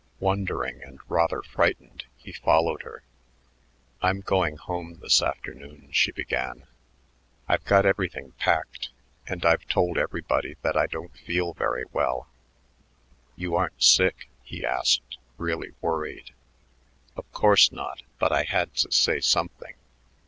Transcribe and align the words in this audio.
Wondering 0.19 0.81
and 0.81 0.99
rather 1.07 1.43
frightened, 1.43 2.05
he 2.17 2.31
followed 2.31 2.81
her. 2.81 3.03
"I'm 4.01 4.21
going 4.21 4.57
home 4.57 4.95
this 4.95 5.21
afternoon," 5.21 5.89
she 5.91 6.11
began. 6.11 6.65
"I've 7.47 7.63
got 7.65 7.85
everything 7.85 8.31
packed, 8.39 8.89
and 9.27 9.45
I've 9.45 9.67
told 9.67 9.99
everybody 9.99 10.55
that 10.63 10.75
I 10.75 10.87
don't 10.87 11.15
feel 11.15 11.53
very 11.53 11.83
well." 11.93 12.27
"You 13.35 13.55
aren't 13.55 13.83
sick?" 13.83 14.27
he 14.41 14.65
asked, 14.65 15.19
really 15.37 15.69
worried. 15.81 16.33
"Of 17.15 17.31
course 17.31 17.71
not, 17.71 18.01
but 18.17 18.31
I 18.31 18.41
had 18.41 18.73
to 18.77 18.91
say 18.91 19.19
something. 19.19 19.75